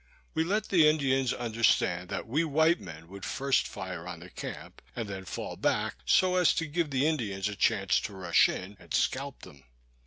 [0.33, 4.81] We let the Indians understand that we white men would first fire on the camp,
[4.95, 8.77] and then fall back, so as to give the Indians a chance to rush in
[8.79, 9.63] and scalp them.